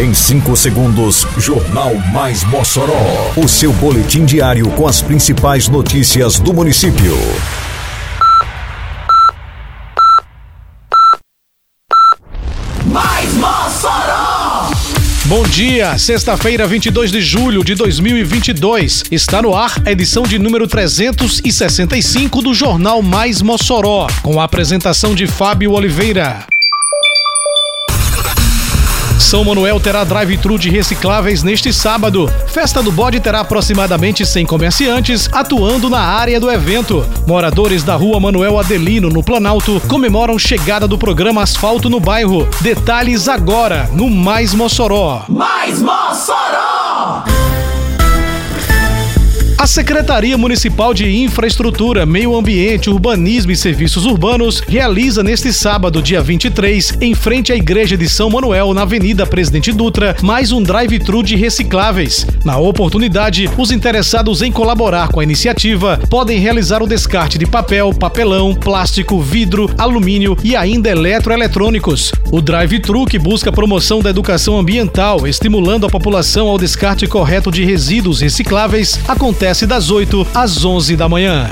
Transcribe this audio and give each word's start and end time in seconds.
Em 0.00 0.14
5 0.14 0.56
segundos, 0.56 1.26
Jornal 1.36 1.94
Mais 2.10 2.42
Mossoró. 2.44 3.34
O 3.36 3.46
seu 3.46 3.70
boletim 3.70 4.24
diário 4.24 4.66
com 4.70 4.88
as 4.88 5.02
principais 5.02 5.68
notícias 5.68 6.40
do 6.40 6.54
município. 6.54 7.14
Mais 12.86 13.34
Mossoró! 13.34 14.70
Bom 15.26 15.42
dia, 15.42 15.98
sexta-feira, 15.98 16.66
22 16.66 17.12
de 17.12 17.20
julho 17.20 17.62
de 17.62 17.74
2022. 17.74 19.02
Está 19.10 19.42
no 19.42 19.54
ar 19.54 19.82
a 19.84 19.92
edição 19.92 20.22
de 20.22 20.38
número 20.38 20.66
365 20.66 22.40
do 22.40 22.54
Jornal 22.54 23.02
Mais 23.02 23.42
Mossoró, 23.42 24.06
com 24.22 24.40
a 24.40 24.44
apresentação 24.44 25.14
de 25.14 25.26
Fábio 25.26 25.72
Oliveira. 25.72 26.46
São 29.30 29.44
Manuel 29.44 29.78
terá 29.78 30.02
drive-thru 30.02 30.58
de 30.58 30.68
recicláveis 30.68 31.44
neste 31.44 31.72
sábado. 31.72 32.28
Festa 32.48 32.82
do 32.82 32.90
Bode 32.90 33.20
terá 33.20 33.38
aproximadamente 33.38 34.26
100 34.26 34.44
comerciantes 34.44 35.30
atuando 35.32 35.88
na 35.88 36.00
área 36.00 36.40
do 36.40 36.50
evento. 36.50 37.06
Moradores 37.28 37.84
da 37.84 37.94
rua 37.94 38.18
Manuel 38.18 38.58
Adelino, 38.58 39.08
no 39.08 39.22
Planalto, 39.22 39.80
comemoram 39.86 40.36
chegada 40.36 40.88
do 40.88 40.98
programa 40.98 41.44
Asfalto 41.44 41.88
no 41.88 42.00
bairro. 42.00 42.48
Detalhes 42.60 43.28
agora, 43.28 43.88
no 43.92 44.10
Mais 44.10 44.52
Mossoró. 44.52 45.22
Mais 45.28 45.80
Mossoró! 45.80 47.22
A 49.60 49.66
Secretaria 49.66 50.38
Municipal 50.38 50.94
de 50.94 51.06
Infraestrutura, 51.22 52.06
Meio 52.06 52.34
Ambiente, 52.34 52.88
Urbanismo 52.88 53.52
e 53.52 53.56
Serviços 53.56 54.06
Urbanos 54.06 54.60
realiza 54.60 55.22
neste 55.22 55.52
sábado, 55.52 56.00
dia 56.00 56.22
23, 56.22 56.96
em 56.98 57.14
frente 57.14 57.52
à 57.52 57.56
Igreja 57.56 57.94
de 57.94 58.08
São 58.08 58.30
Manuel, 58.30 58.72
na 58.72 58.80
Avenida 58.80 59.26
Presidente 59.26 59.70
Dutra, 59.70 60.16
mais 60.22 60.50
um 60.50 60.62
drive-thru 60.62 61.22
de 61.22 61.36
recicláveis. 61.36 62.26
Na 62.42 62.56
oportunidade, 62.56 63.50
os 63.58 63.70
interessados 63.70 64.40
em 64.40 64.50
colaborar 64.50 65.08
com 65.08 65.20
a 65.20 65.24
iniciativa 65.24 66.00
podem 66.08 66.38
realizar 66.38 66.82
o 66.82 66.86
descarte 66.86 67.36
de 67.36 67.44
papel, 67.44 67.92
papelão, 67.92 68.54
plástico, 68.54 69.20
vidro, 69.20 69.70
alumínio 69.76 70.38
e 70.42 70.56
ainda 70.56 70.88
eletroeletrônicos. 70.88 72.12
O 72.32 72.40
drive-thru 72.40 73.04
que 73.04 73.18
busca 73.18 73.50
a 73.50 73.52
promoção 73.52 74.00
da 74.00 74.08
educação 74.08 74.58
ambiental, 74.58 75.28
estimulando 75.28 75.84
a 75.84 75.90
população 75.90 76.48
ao 76.48 76.56
descarte 76.56 77.06
correto 77.06 77.50
de 77.50 77.62
resíduos 77.62 78.22
recicláveis, 78.22 78.98
acontece 79.06 79.49
das 79.66 79.90
8 79.90 80.26
às 80.32 80.64
11 80.64 80.96
da 80.96 81.08
manhã. 81.08 81.48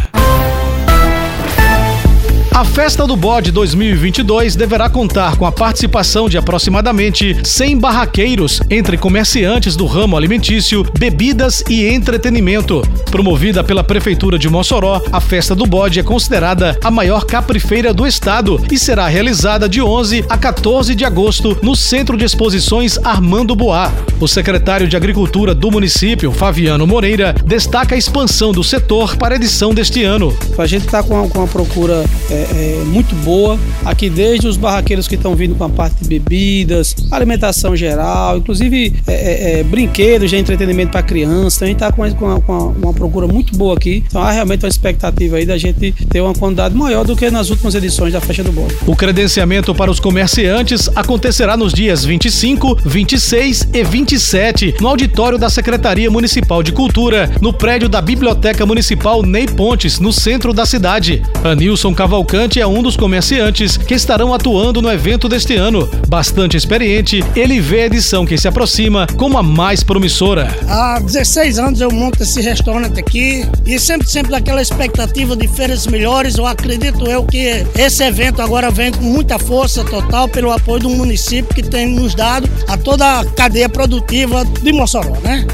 A 2.58 2.64
Festa 2.64 3.06
do 3.06 3.14
Bode 3.14 3.52
2022 3.52 4.56
deverá 4.56 4.90
contar 4.90 5.36
com 5.36 5.46
a 5.46 5.52
participação 5.52 6.28
de 6.28 6.36
aproximadamente 6.36 7.36
100 7.46 7.78
barraqueiros, 7.78 8.60
entre 8.68 8.98
comerciantes 8.98 9.76
do 9.76 9.86
ramo 9.86 10.16
alimentício, 10.16 10.84
bebidas 10.98 11.62
e 11.70 11.86
entretenimento. 11.86 12.82
Promovida 13.12 13.62
pela 13.62 13.84
Prefeitura 13.84 14.36
de 14.40 14.48
Mossoró, 14.48 15.00
a 15.12 15.20
Festa 15.20 15.54
do 15.54 15.66
Bode 15.66 16.00
é 16.00 16.02
considerada 16.02 16.76
a 16.82 16.90
maior 16.90 17.24
caprifeira 17.26 17.94
do 17.94 18.04
estado 18.04 18.60
e 18.72 18.76
será 18.76 19.06
realizada 19.06 19.68
de 19.68 19.80
11 19.80 20.24
a 20.28 20.36
14 20.36 20.96
de 20.96 21.04
agosto 21.04 21.56
no 21.62 21.76
Centro 21.76 22.16
de 22.16 22.24
Exposições 22.24 22.98
Armando 23.04 23.54
Boá. 23.54 23.92
O 24.20 24.26
secretário 24.26 24.88
de 24.88 24.96
Agricultura 24.96 25.54
do 25.54 25.70
município, 25.70 26.32
Fabiano 26.32 26.88
Moreira, 26.88 27.36
destaca 27.46 27.94
a 27.94 27.98
expansão 27.98 28.50
do 28.50 28.64
setor 28.64 29.16
para 29.16 29.34
a 29.34 29.36
edição 29.36 29.72
deste 29.72 30.02
ano. 30.02 30.36
A 30.58 30.66
gente 30.66 30.86
está 30.86 31.04
com, 31.04 31.24
a- 31.24 31.28
com 31.28 31.38
uma 31.38 31.46
procura 31.46 32.04
é, 32.28 32.47
é, 32.54 32.82
muito 32.84 33.14
boa 33.16 33.58
aqui, 33.84 34.08
desde 34.08 34.46
os 34.46 34.56
barraqueiros 34.56 35.06
que 35.06 35.14
estão 35.14 35.34
vindo 35.34 35.54
com 35.54 35.64
a 35.64 35.68
parte 35.68 36.02
de 36.02 36.08
bebidas, 36.08 36.94
alimentação 37.10 37.76
geral, 37.76 38.38
inclusive 38.38 38.94
é, 39.06 39.12
é, 39.12 39.60
é, 39.60 39.62
brinquedos 39.62 40.30
de 40.30 40.36
entretenimento 40.36 40.92
para 40.92 41.02
crianças. 41.02 41.62
Então 41.62 41.66
a 41.66 41.68
gente 41.68 41.76
está 41.76 41.92
com, 41.92 42.40
com 42.40 42.74
uma 42.82 42.92
procura 42.92 43.26
muito 43.26 43.56
boa 43.56 43.74
aqui. 43.74 44.02
Então 44.06 44.22
há 44.22 44.30
realmente 44.30 44.64
uma 44.64 44.68
expectativa 44.68 45.36
aí 45.36 45.46
da 45.46 45.58
gente 45.58 45.92
ter 45.92 46.20
uma 46.20 46.34
quantidade 46.34 46.74
maior 46.74 47.04
do 47.04 47.16
que 47.16 47.30
nas 47.30 47.50
últimas 47.50 47.74
edições 47.74 48.12
da 48.12 48.20
Festa 48.20 48.42
do 48.42 48.52
Bolo. 48.52 48.68
O 48.86 48.96
credenciamento 48.96 49.74
para 49.74 49.90
os 49.90 50.00
comerciantes 50.00 50.88
acontecerá 50.94 51.56
nos 51.56 51.72
dias 51.72 52.04
25, 52.04 52.78
26 52.84 53.68
e 53.72 53.84
27, 53.84 54.74
no 54.80 54.88
auditório 54.88 55.38
da 55.38 55.50
Secretaria 55.50 56.10
Municipal 56.10 56.62
de 56.62 56.72
Cultura, 56.72 57.30
no 57.40 57.52
prédio 57.52 57.88
da 57.88 58.00
Biblioteca 58.00 58.64
Municipal 58.64 59.22
Ney 59.22 59.46
Pontes, 59.46 59.98
no 59.98 60.12
centro 60.12 60.52
da 60.52 60.64
cidade. 60.64 61.22
Anilson 61.44 61.94
Cavalcante 61.94 62.37
é 62.38 62.66
um 62.66 62.82
dos 62.82 62.96
comerciantes 62.96 63.76
que 63.76 63.94
estarão 63.94 64.32
atuando 64.32 64.80
no 64.80 64.88
evento 64.88 65.28
deste 65.28 65.56
ano. 65.56 65.90
Bastante 66.06 66.56
experiente, 66.56 67.20
ele 67.34 67.60
vê 67.60 67.82
a 67.82 67.86
edição 67.86 68.24
que 68.24 68.38
se 68.38 68.46
aproxima 68.46 69.08
como 69.16 69.36
a 69.36 69.42
mais 69.42 69.82
promissora. 69.82 70.48
Há 70.68 71.00
16 71.00 71.58
anos 71.58 71.80
eu 71.80 71.90
monto 71.90 72.22
esse 72.22 72.40
restaurante 72.40 73.00
aqui 73.00 73.44
e 73.66 73.78
sempre, 73.80 74.08
sempre 74.08 74.30
daquela 74.30 74.62
expectativa 74.62 75.34
de 75.34 75.48
feiras 75.48 75.86
melhores. 75.88 76.38
Eu 76.38 76.46
acredito 76.46 77.06
eu 77.06 77.24
que 77.24 77.66
esse 77.76 78.04
evento 78.04 78.40
agora 78.40 78.70
vem 78.70 78.92
com 78.92 79.02
muita 79.02 79.36
força 79.36 79.82
total 79.82 80.28
pelo 80.28 80.52
apoio 80.52 80.82
do 80.82 80.90
município 80.90 81.52
que 81.52 81.62
tem 81.62 81.88
nos 81.88 82.14
dado 82.14 82.48
a 82.68 82.76
toda 82.76 83.18
a 83.18 83.24
cadeia 83.24 83.68
produtiva 83.68 84.44
de 84.44 84.72
Mossoró, 84.72 85.16
né? 85.24 85.44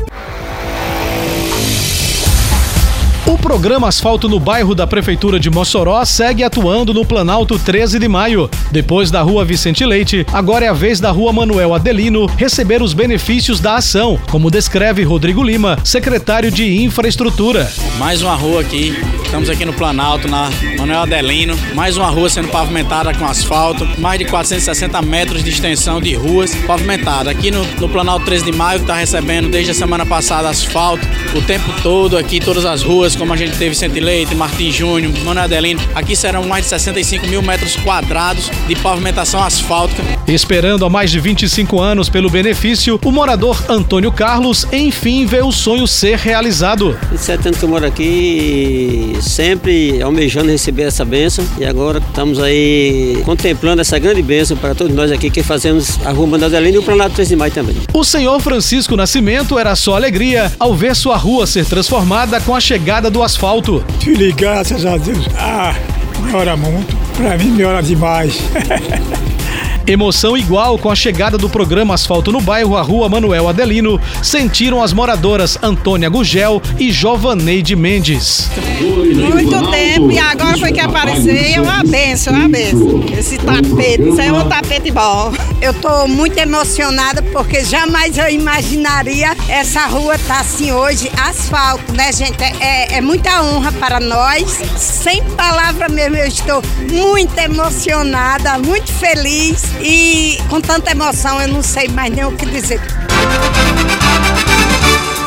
Programa 3.45 3.89
Asfalto 3.89 4.27
no 4.27 4.41
Bairro 4.41 4.75
da 4.75 4.87
Prefeitura 4.87 5.39
de 5.39 5.51
Mossoró 5.51 6.03
segue 6.07 6.43
atuando 6.43 6.95
no 6.95 7.05
Planalto 7.05 7.59
13 7.59 7.99
de 7.99 8.09
Maio. 8.09 8.49
Depois 8.73 9.11
da 9.11 9.21
Rua 9.21 9.45
Vicente 9.45 9.85
Leite, 9.85 10.25
agora 10.33 10.65
é 10.65 10.69
a 10.69 10.73
vez 10.73 10.99
da 10.99 11.11
Rua 11.11 11.31
Manuel 11.31 11.75
Adelino 11.75 12.25
receber 12.39 12.81
os 12.81 12.95
benefícios 12.95 13.61
da 13.61 13.77
ação, 13.77 14.19
como 14.31 14.51
descreve 14.51 15.03
Rodrigo 15.03 15.43
Lima, 15.43 15.79
secretário 15.85 16.51
de 16.51 16.83
Infraestrutura. 16.83 17.71
Mais 17.99 18.23
uma 18.23 18.35
rua 18.35 18.63
aqui. 18.63 18.97
Estamos 19.23 19.51
aqui 19.51 19.67
no 19.67 19.75
Planalto, 19.75 20.27
na 20.27 20.49
Manuel 20.79 21.03
Adelino. 21.03 21.55
Mais 21.75 21.99
uma 21.99 22.09
rua 22.09 22.31
sendo 22.31 22.49
pavimentada 22.49 23.13
com 23.13 23.27
asfalto. 23.27 23.87
Mais 23.99 24.19
de 24.19 24.25
460 24.25 25.03
metros 25.03 25.45
de 25.45 25.51
extensão 25.51 26.01
de 26.01 26.15
ruas 26.15 26.55
pavimentadas. 26.67 27.29
Aqui 27.29 27.51
no, 27.51 27.63
no 27.79 27.91
Planalto 27.91 28.25
13 28.25 28.45
de 28.45 28.53
Maio, 28.53 28.81
está 28.81 28.95
recebendo 28.95 29.51
desde 29.51 29.73
a 29.73 29.75
semana 29.75 30.07
passada 30.07 30.49
asfalto 30.49 31.07
o 31.35 31.43
tempo 31.43 31.71
todo. 31.83 32.17
Aqui 32.17 32.41
todas 32.41 32.65
as 32.65 32.83
ruas, 32.83 33.15
como 33.15 33.34
a 33.35 33.37
gente 33.37 33.59
teve 33.59 33.71
Vicente 33.71 33.99
Leite, 33.99 34.33
Martins 34.33 34.75
Júnior, 34.77 35.13
Manuel 35.25 35.47
Adelino. 35.47 35.81
Aqui 35.93 36.15
serão 36.15 36.45
mais 36.45 36.65
de 36.65 36.71
65 36.71 37.27
mil 37.27 37.43
metros 37.43 37.75
quadrados 37.75 38.49
de 38.69 38.77
pavimentação 38.77 39.43
asfáltica. 39.43 40.03
Esperando 40.29 40.85
há 40.85 40.91
mais 40.91 41.11
de 41.11 41.19
25 41.19 41.81
anos 41.81 42.09
pelo 42.09 42.31
benefício, 42.31 42.99
o 43.05 43.11
morador 43.11 43.61
Antônio 43.69 44.13
Carlos 44.13 44.65
enfim 44.73 45.27
vê 45.27 45.43
o 45.43 45.51
sonho 45.51 45.85
ser 45.85 46.17
realizado. 46.17 46.97
27 47.11 47.49
anos 47.49 47.59
que 47.59 47.65
eu 47.65 47.69
moro 47.69 47.85
aqui, 47.85 49.17
sempre 49.21 50.01
almejando 50.01 50.51
receber 50.51 50.85
essa 50.85 51.05
bênção 51.05 51.45
e 51.59 51.65
agora 51.65 51.99
estamos 51.99 52.41
aí 52.41 53.21
contemplando 53.25 53.81
essa 53.81 53.99
grande 53.99 54.23
bênção 54.23 54.57
para 54.57 54.77
todos 54.77 54.95
nós 54.95 55.11
aqui 55.11 55.29
que 55.29 55.43
fazemos 55.43 55.99
a 56.07 56.13
Rua 56.13 56.29
Mandadelina 56.29 56.77
e 56.77 56.79
o 56.79 56.83
Planalto 56.85 57.17
3 57.17 57.31
de 57.31 57.37
Maio 57.37 57.53
também. 57.53 57.77
O 57.93 58.05
senhor 58.05 58.41
Francisco 58.41 58.95
Nascimento 58.95 59.59
era 59.59 59.75
só 59.75 59.97
alegria 59.97 60.53
ao 60.57 60.73
ver 60.73 60.95
sua 60.95 61.17
rua 61.17 61.49
ser 61.49 61.65
transformada 61.65 62.41
com 62.41 62.55
a 62.55 62.61
chegada 62.61 63.11
do 63.11 63.24
asfalto. 63.25 63.85
Filho, 64.01 64.35
graças 64.35 64.85
a 64.87 64.97
Deus. 64.97 65.29
Ah, 65.37 65.75
melhora 66.21 66.57
muito. 66.57 66.97
Pra 67.17 67.37
mim, 67.37 67.51
melhora 67.51 67.83
demais. 67.83 68.39
Emoção 69.87 70.35
igual 70.35 70.79
com 70.79 70.91
a 70.91 70.95
chegada 70.95 71.37
do 71.37 71.47
programa 71.47 71.93
Asfalto 71.93 72.33
no 72.33 72.41
Bairro, 72.41 72.75
a 72.75 72.81
rua 72.81 73.07
Manuel 73.07 73.47
Adelino, 73.47 74.01
sentiram 74.23 74.83
as 74.83 74.95
moradoras 74.95 75.59
Antônia 75.63 76.09
Gugel 76.09 76.63
e 76.79 76.91
Jovaneide 76.91 77.77
Mendes. 77.77 78.49
Muito 78.81 79.71
tempo 79.71 80.11
e 80.11 80.19
agora 80.19 80.57
foi 80.57 80.73
que 80.73 80.81
apareceu 80.81 81.35
é 81.35 81.61
uma 81.61 81.85
benção, 81.85 82.33
uma 82.33 82.49
benção. 82.49 83.05
Esse 83.15 83.37
tapete, 83.37 84.09
isso 84.09 84.21
é 84.23 84.33
um 84.33 84.49
tapete 84.49 84.91
bom. 84.91 85.35
Eu 85.61 85.75
tô 85.75 86.09
muito 86.09 86.39
emocionada 86.39 87.21
porque 87.21 87.63
jamais 87.63 88.17
eu 88.17 88.31
imaginaria 88.31 89.37
essa 89.51 89.87
rua 89.87 90.15
estar 90.15 90.41
assim 90.41 90.73
hoje, 90.73 91.11
asfalto, 91.21 91.93
né, 91.93 92.11
gente? 92.11 92.43
É, 92.43 92.97
é 92.97 93.01
muita 93.03 93.43
honra 93.43 93.71
para 93.73 94.01
nós. 94.01 94.63
Sem 94.79 95.23
palavra 95.37 95.91
mesmo, 95.91 96.17
eu 96.17 96.27
estou 96.27 96.63
muito 96.91 97.39
emocionada, 97.39 98.59
muito 98.59 98.91
feliz 98.91 99.74
e 99.81 100.39
com 100.49 100.61
tanta 100.61 100.91
emoção 100.91 101.41
eu 101.41 101.49
não 101.49 101.63
sei 101.63 101.89
mais 101.89 102.15
nem 102.15 102.25
o 102.25 102.33
que 102.33 102.47
dizer. 102.47 102.81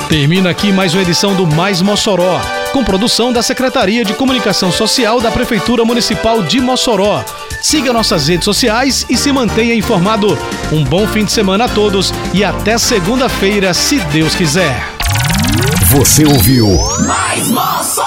Termina 0.10 0.50
aqui 0.50 0.72
mais 0.72 0.94
uma 0.94 1.02
edição 1.02 1.36
do 1.36 1.46
Mais 1.46 1.82
Mossoró, 1.82 2.40
com 2.72 2.82
produção 2.84 3.34
da 3.34 3.44
Secretaria 3.44 4.06
de 4.06 4.14
Comunicação 4.14 4.72
Social 4.72 5.20
da 5.20 5.30
Prefeitura 5.30 5.84
Municipal 5.84 6.42
de 6.42 6.62
Mossoró. 6.62 7.26
Siga 7.62 7.92
nossas 7.92 8.30
redes 8.30 8.46
sociais 8.46 9.06
e 9.10 9.18
se 9.18 9.32
mantenha 9.34 9.74
informado. 9.74 10.38
Um 10.72 10.84
bom 10.84 11.06
fim 11.08 11.26
de 11.26 11.32
semana 11.32 11.66
a 11.66 11.70
todos 11.70 12.14
e 12.34 12.44
até 12.44 12.78
segunda-feira, 12.78 13.74
se 13.74 14.00
Deus 14.00 14.34
quiser. 14.34 14.82
Você 15.88 16.26
ouviu 16.26 16.68
Mais 17.06 17.50
Mossoró! 17.50 18.07